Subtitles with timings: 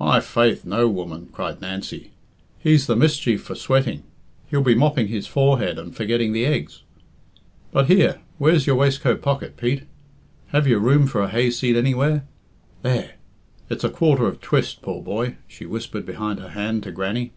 [0.00, 2.10] "My faith, no, woman!" cried Nancy.
[2.58, 4.04] "He's the mischief for sweating.
[4.48, 6.80] He'll be mopping his forehead and forgetting the eggs.
[7.72, 9.82] But here where's your waistcoat pocket, Pete?
[10.46, 12.24] Have you room for a hayseed anywhere?
[12.80, 13.16] There!...
[13.68, 17.32] It's a quarter of twist, poor boy," she whispered behind her hand to Grannie.